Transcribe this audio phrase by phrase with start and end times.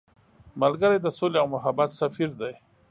[0.61, 2.53] ملګری د سولې او محبت سفیر دی